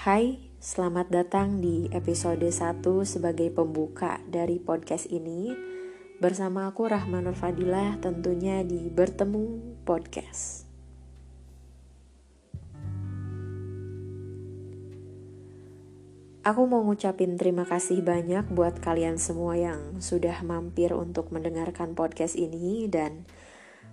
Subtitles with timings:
[0.00, 5.52] Hai, selamat datang di episode 1 sebagai pembuka dari podcast ini.
[6.16, 10.64] Bersama aku Rahmanur Fadilah tentunya di Bertemu Podcast.
[16.48, 22.40] Aku mau ngucapin terima kasih banyak buat kalian semua yang sudah mampir untuk mendengarkan podcast
[22.40, 23.28] ini Dan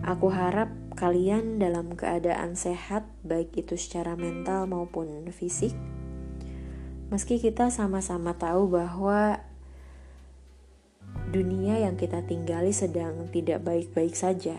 [0.00, 5.76] aku harap kalian dalam keadaan sehat baik itu secara mental maupun fisik
[7.12, 9.36] Meski kita sama-sama tahu bahwa
[11.28, 14.56] dunia yang kita tinggali sedang tidak baik-baik saja.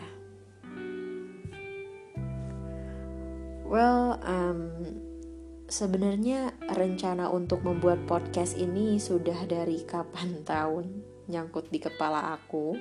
[3.65, 4.85] Well, um,
[5.65, 12.77] sebenarnya rencana untuk membuat podcast ini sudah dari kapan tahun nyangkut di kepala aku.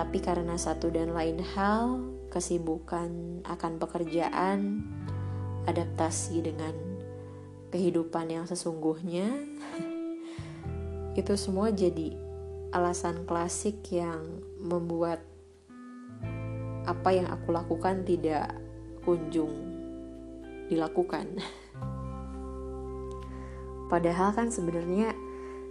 [0.00, 2.00] Tapi karena satu dan lain hal,
[2.32, 4.80] kesibukan akan pekerjaan,
[5.68, 6.72] adaptasi dengan
[7.68, 9.28] kehidupan yang sesungguhnya
[11.20, 12.16] itu semua jadi
[12.72, 15.20] alasan klasik yang membuat
[16.88, 18.56] apa yang aku lakukan tidak
[19.04, 19.52] kunjung
[20.72, 21.28] dilakukan.
[23.92, 25.12] Padahal kan sebenarnya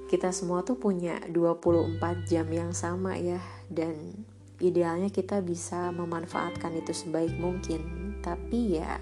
[0.06, 4.26] kita semua tuh punya 24 jam yang sama ya dan
[4.60, 8.14] idealnya kita bisa memanfaatkan itu sebaik mungkin.
[8.20, 9.00] Tapi ya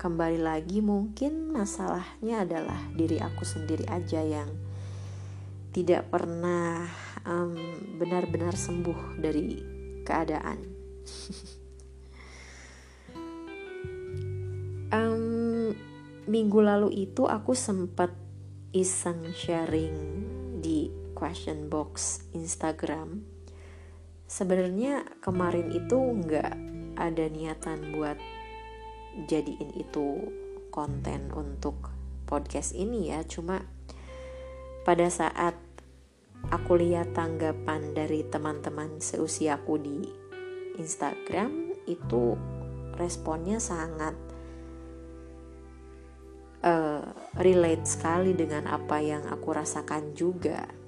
[0.00, 4.48] kembali lagi mungkin masalahnya adalah diri aku sendiri aja yang
[5.76, 6.88] tidak pernah
[7.26, 7.52] um,
[7.98, 9.60] benar-benar sembuh dari
[10.06, 10.58] keadaan.
[14.96, 15.74] um,
[16.30, 18.14] minggu lalu itu aku sempat
[18.70, 19.96] iseng sharing
[20.62, 23.39] di question box Instagram.
[24.30, 26.54] Sebenarnya kemarin itu nggak
[26.94, 28.14] ada niatan buat
[29.26, 30.30] jadiin itu
[30.70, 31.90] konten untuk
[32.30, 33.26] podcast ini ya.
[33.26, 33.58] Cuma
[34.86, 35.58] pada saat
[36.54, 39.98] aku lihat tanggapan dari teman-teman seusiaku di
[40.78, 42.38] Instagram itu
[42.94, 44.14] responnya sangat
[46.62, 47.02] uh,
[47.34, 50.79] relate sekali dengan apa yang aku rasakan juga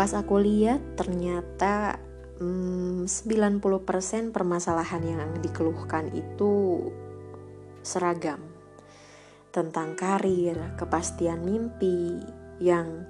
[0.00, 2.00] pas aku lihat ternyata
[2.40, 6.88] hmm, 90% permasalahan yang dikeluhkan itu
[7.84, 8.40] seragam
[9.52, 12.16] tentang karir, kepastian mimpi
[12.64, 13.04] yang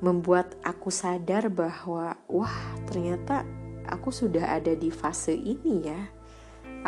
[0.00, 2.56] membuat aku sadar bahwa wah
[2.88, 3.44] ternyata
[3.84, 6.00] aku sudah ada di fase ini ya.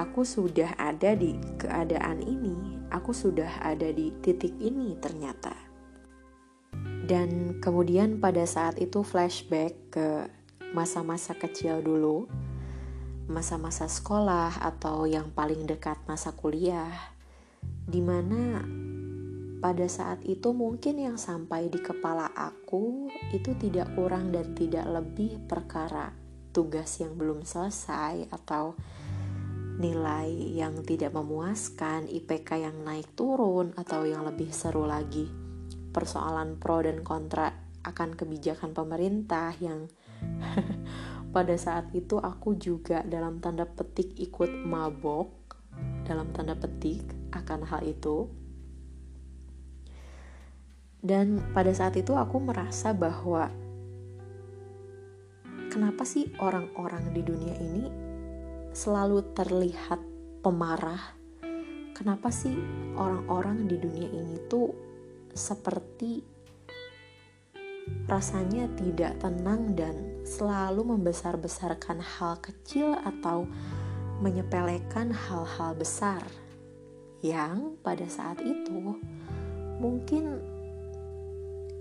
[0.00, 5.73] Aku sudah ada di keadaan ini, aku sudah ada di titik ini ternyata.
[7.04, 10.08] Dan kemudian pada saat itu flashback ke
[10.72, 12.24] masa-masa kecil dulu,
[13.28, 17.12] masa-masa sekolah atau yang paling dekat masa kuliah,
[17.84, 18.64] di mana
[19.60, 25.44] pada saat itu mungkin yang sampai di kepala aku itu tidak kurang dan tidak lebih
[25.44, 26.08] perkara
[26.56, 28.72] tugas yang belum selesai atau
[29.76, 35.43] nilai yang tidak memuaskan, IPK yang naik turun atau yang lebih seru lagi
[35.94, 37.54] persoalan pro dan kontra
[37.86, 39.86] akan kebijakan pemerintah yang
[41.34, 45.44] pada saat itu aku juga dalam tanda petik ikut mabok
[46.04, 48.28] dalam tanda petik akan hal itu.
[51.04, 53.52] Dan pada saat itu aku merasa bahwa
[55.68, 57.84] kenapa sih orang-orang di dunia ini
[58.72, 60.00] selalu terlihat
[60.40, 61.12] pemarah?
[61.92, 62.56] Kenapa sih
[62.96, 64.83] orang-orang di dunia ini tuh
[65.34, 66.22] seperti
[68.08, 73.44] rasanya tidak tenang dan selalu membesar-besarkan hal kecil atau
[74.24, 76.22] menyepelekan hal-hal besar
[77.20, 78.96] yang pada saat itu
[79.82, 80.40] mungkin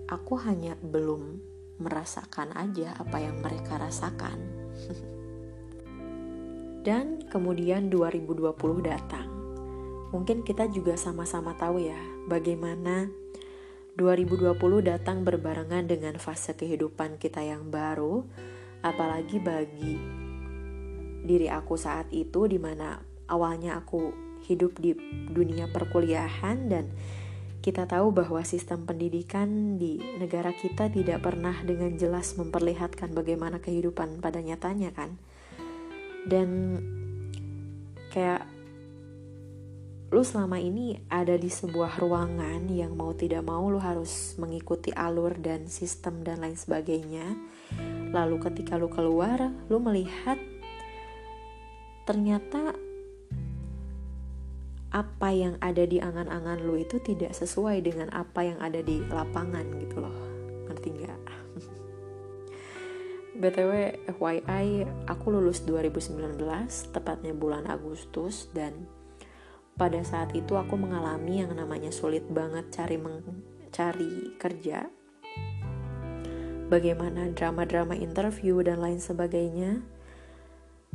[0.09, 1.39] aku hanya belum
[1.79, 4.37] merasakan aja apa yang mereka rasakan.
[6.87, 8.51] Dan kemudian 2020
[8.83, 9.27] datang.
[10.11, 11.97] Mungkin kita juga sama-sama tahu ya
[12.27, 13.07] bagaimana
[13.93, 18.25] 2020 datang berbarengan dengan fase kehidupan kita yang baru,
[18.81, 19.95] apalagi bagi
[21.23, 22.99] diri aku saat itu di mana
[23.29, 24.11] awalnya aku
[24.43, 24.91] hidup di
[25.31, 26.91] dunia perkuliahan dan
[27.63, 34.19] kita tahu bahwa sistem pendidikan di negara kita tidak pernah dengan jelas memperlihatkan bagaimana kehidupan
[34.19, 35.15] pada nyatanya kan.
[36.27, 36.79] Dan
[38.11, 38.52] kayak
[40.13, 45.33] lu selama ini ada di sebuah ruangan yang mau tidak mau lu harus mengikuti alur
[45.41, 47.33] dan sistem dan lain sebagainya.
[48.13, 50.37] Lalu ketika lu keluar, lu melihat
[52.05, 52.77] ternyata
[54.93, 59.65] apa yang ada di angan-angan lu itu tidak sesuai dengan apa yang ada di lapangan
[59.81, 60.13] gitu loh
[60.69, 61.21] ngerti nggak
[63.41, 63.71] btw
[64.13, 66.37] FYI aku lulus 2019
[66.93, 68.85] tepatnya bulan Agustus dan
[69.73, 74.85] pada saat itu aku mengalami yang namanya sulit banget cari mencari kerja.
[76.69, 79.81] Bagaimana drama-drama interview dan lain sebagainya.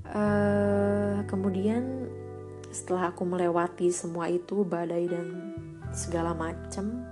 [0.09, 2.07] Uh, kemudian
[2.71, 5.27] setelah aku melewati semua itu badai dan
[5.91, 7.03] segala macam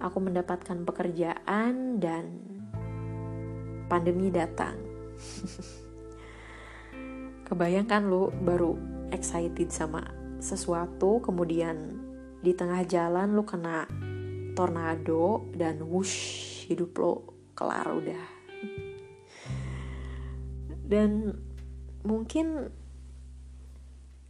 [0.00, 2.40] aku mendapatkan pekerjaan dan
[3.86, 4.74] pandemi datang.
[7.46, 10.06] Kebayangkan lu baru excited sama
[10.40, 12.00] sesuatu kemudian
[12.40, 13.84] di tengah jalan lu kena
[14.56, 17.14] tornado dan wush hidup lo
[17.52, 18.26] kelar udah.
[20.90, 21.36] Dan
[22.02, 22.72] mungkin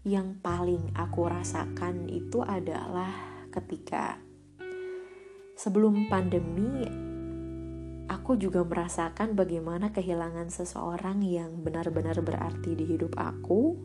[0.04, 3.12] yang paling aku rasakan itu adalah
[3.52, 4.16] ketika
[5.56, 6.88] sebelum pandemi
[8.08, 13.76] aku juga merasakan bagaimana kehilangan seseorang yang benar-benar berarti di hidup aku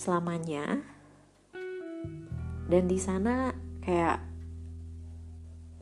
[0.00, 0.80] selamanya.
[2.64, 3.52] Dan di sana
[3.84, 4.24] kayak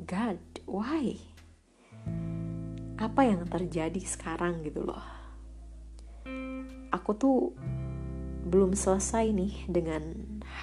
[0.02, 1.14] God why?
[2.98, 5.04] Apa yang terjadi sekarang gitu loh.
[6.90, 7.54] Aku tuh
[8.42, 10.02] belum selesai nih dengan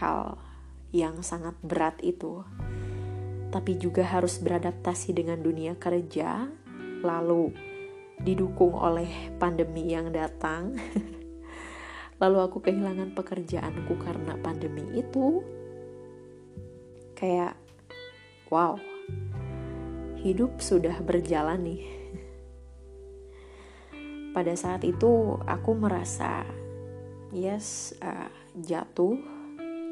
[0.04, 0.36] hal
[0.92, 2.44] yang sangat berat itu,
[3.56, 6.50] tapi juga harus beradaptasi dengan dunia kerja,
[7.06, 7.56] lalu
[8.20, 10.76] didukung oleh pandemi yang datang.
[12.22, 15.44] lalu aku kehilangan pekerjaanku karena pandemi itu.
[17.16, 17.56] Kayak,
[18.52, 18.76] wow,
[20.20, 21.84] hidup sudah berjalan nih.
[24.36, 26.44] Pada saat itu, aku merasa
[27.32, 28.28] yes uh,
[28.60, 29.16] jatuh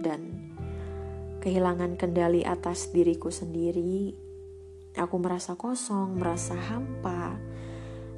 [0.03, 0.51] dan
[1.39, 4.15] kehilangan kendali atas diriku sendiri
[4.95, 7.35] aku merasa kosong merasa hampa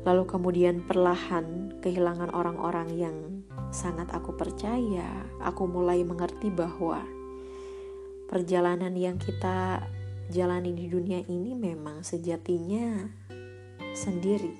[0.05, 3.17] lalu kemudian perlahan kehilangan orang-orang yang
[3.73, 7.01] sangat aku percaya aku mulai mengerti bahwa
[8.29, 9.81] perjalanan yang kita
[10.29, 13.05] jalani di dunia ini memang sejatinya
[13.93, 14.53] sendiri.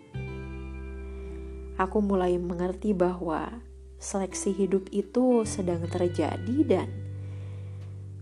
[1.76, 3.52] Aku mulai mengerti bahwa
[4.00, 6.88] seleksi hidup itu sedang terjadi dan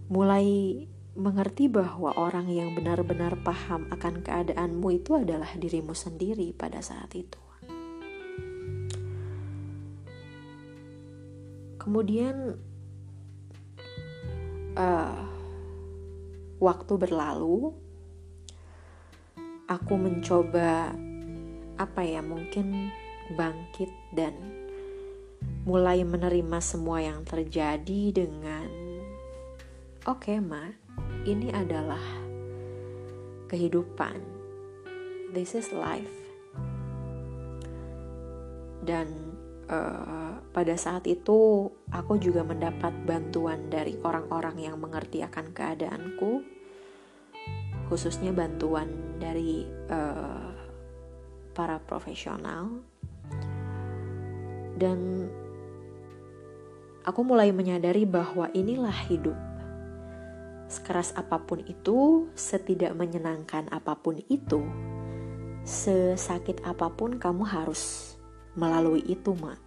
[0.10, 7.14] mulai mengerti bahwa orang yang benar-benar paham akan keadaanmu itu adalah dirimu sendiri pada saat
[7.14, 7.38] itu.
[11.78, 12.58] Kemudian
[14.74, 15.24] uh,
[16.58, 17.76] waktu berlalu,
[19.70, 20.96] aku mencoba
[21.78, 22.90] apa ya mungkin
[23.36, 24.34] bangkit dan
[25.68, 28.68] mulai menerima semua yang terjadi dengan
[30.06, 30.83] oke okay, ma
[31.24, 32.02] ini adalah
[33.48, 34.20] kehidupan
[35.32, 36.12] this is life
[38.84, 39.08] dan
[39.72, 46.44] uh, pada saat itu aku juga mendapat bantuan dari orang-orang yang mengerti akan keadaanku
[47.88, 50.52] khususnya bantuan dari uh,
[51.54, 52.84] para profesional
[54.74, 55.30] dan
[57.06, 59.38] aku mulai menyadari bahwa inilah hidup.
[60.74, 64.66] Sekeras apa pun itu, setidak menyenangkan apa pun itu,
[65.62, 68.18] sesakit apa pun kamu harus
[68.58, 69.62] melalui itu, Mak.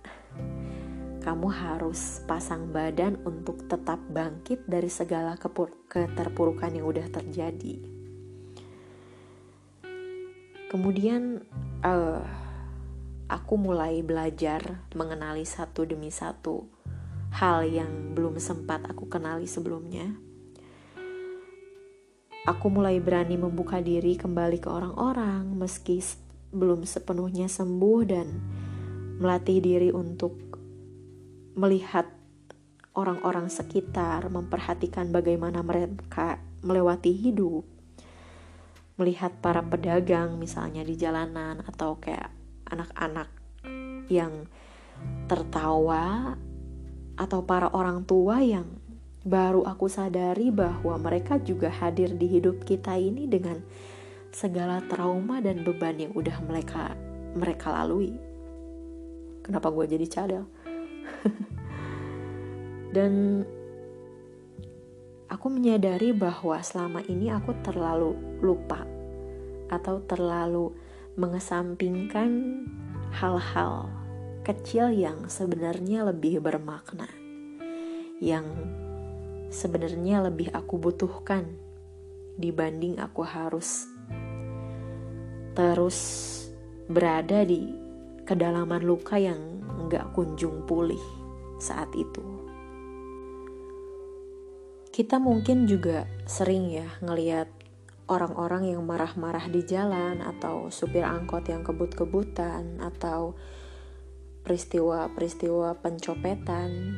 [1.22, 5.38] Kamu harus pasang badan untuk tetap bangkit dari segala
[5.86, 7.78] keterpurukan yang udah terjadi.
[10.66, 11.38] Kemudian,
[11.86, 12.26] uh,
[13.30, 16.66] aku mulai belajar mengenali satu demi satu
[17.30, 20.25] hal yang belum sempat aku kenali sebelumnya.
[22.46, 25.98] Aku mulai berani membuka diri kembali ke orang-orang meski
[26.54, 28.26] belum sepenuhnya sembuh dan
[29.18, 30.38] melatih diri untuk
[31.58, 32.06] melihat
[32.94, 37.66] orang-orang sekitar, memperhatikan bagaimana mereka melewati hidup,
[38.94, 42.30] melihat para pedagang misalnya di jalanan atau kayak
[42.70, 43.26] anak-anak
[44.06, 44.46] yang
[45.26, 46.38] tertawa
[47.18, 48.86] atau para orang tua yang
[49.26, 53.59] baru aku sadari bahwa mereka juga hadir di hidup kita ini dengan
[54.30, 56.95] segala trauma dan beban yang udah mereka
[57.35, 58.14] mereka lalui.
[59.42, 60.45] Kenapa gue jadi cadel?
[62.95, 63.42] dan
[65.26, 68.87] aku menyadari bahwa selama ini aku terlalu lupa
[69.66, 70.71] atau terlalu
[71.18, 72.62] mengesampingkan
[73.11, 73.90] hal-hal
[74.47, 77.11] kecil yang sebenarnya lebih bermakna,
[78.23, 78.47] yang
[79.52, 81.46] sebenarnya lebih aku butuhkan
[82.36, 83.88] dibanding aku harus
[85.56, 85.98] terus
[86.86, 87.72] berada di
[88.28, 91.00] kedalaman luka yang nggak kunjung pulih
[91.56, 92.22] saat itu.
[94.92, 97.52] Kita mungkin juga sering ya ngeliat
[98.08, 103.36] orang-orang yang marah-marah di jalan atau supir angkot yang kebut-kebutan atau
[104.46, 106.96] peristiwa-peristiwa pencopetan.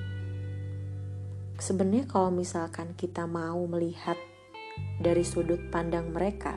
[1.58, 4.14] Sebenarnya kalau misalkan kita mau melihat
[5.02, 6.54] dari sudut pandang mereka,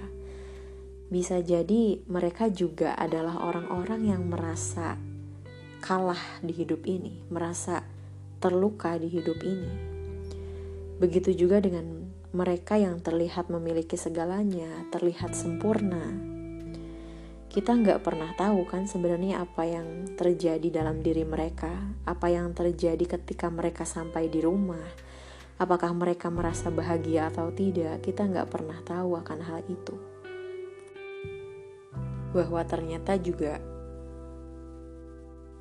[1.09, 4.95] bisa jadi mereka juga adalah orang-orang yang merasa
[5.81, 7.81] kalah di hidup ini, merasa
[8.37, 9.73] terluka di hidup ini.
[11.01, 16.30] Begitu juga dengan mereka yang terlihat memiliki segalanya, terlihat sempurna.
[17.51, 21.71] Kita nggak pernah tahu kan sebenarnya apa yang terjadi dalam diri mereka,
[22.07, 24.79] apa yang terjadi ketika mereka sampai di rumah,
[25.61, 29.93] Apakah mereka merasa bahagia atau tidak, kita nggak pernah tahu akan hal itu.
[32.33, 33.61] Bahwa ternyata juga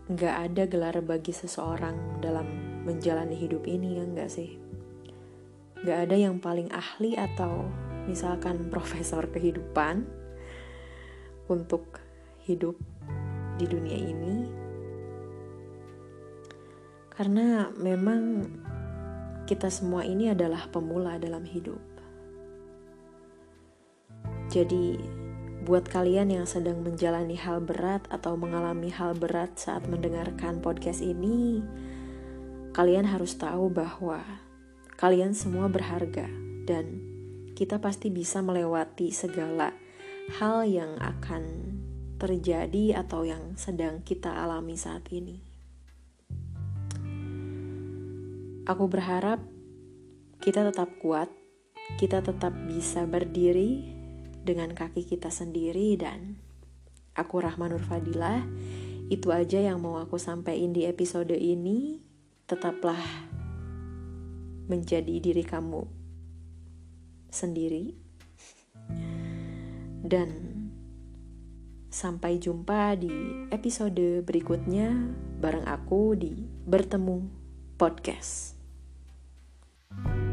[0.09, 2.49] nggak ada gelar bagi seseorang dalam
[2.89, 4.57] menjalani hidup ini, ya nggak sih?
[5.85, 7.69] Nggak ada yang paling ahli atau
[8.09, 10.09] misalkan profesor kehidupan
[11.51, 12.01] untuk
[12.47, 12.79] hidup
[13.59, 14.37] di dunia ini.
[17.13, 18.49] Karena memang
[19.45, 21.83] kita semua ini adalah pemula dalam hidup.
[24.51, 24.99] Jadi,
[25.63, 31.63] buat kalian yang sedang menjalani hal berat atau mengalami hal berat saat mendengarkan podcast ini,
[32.73, 34.23] kalian harus tahu bahwa
[34.97, 36.27] kalian semua berharga
[36.65, 37.03] dan
[37.55, 39.77] kita pasti bisa melewati segala
[40.39, 41.43] hal yang akan
[42.21, 45.43] terjadi atau yang sedang kita alami saat ini.
[48.69, 49.43] Aku berharap
[50.39, 51.27] kita tetap kuat,
[51.99, 53.83] kita tetap bisa berdiri
[54.47, 56.39] dengan kaki kita sendiri dan
[57.19, 58.47] aku Rahma Nur Fadilah.
[59.11, 61.99] Itu aja yang mau aku sampaikan di episode ini.
[62.47, 63.03] Tetaplah
[64.71, 65.83] menjadi diri kamu
[67.31, 68.10] sendiri.
[70.01, 70.29] Dan
[71.91, 73.13] sampai jumpa di
[73.51, 74.95] episode berikutnya
[75.43, 76.33] bareng aku di
[76.65, 77.19] Bertemu
[77.77, 78.61] Podcast.
[79.91, 80.30] Thank you.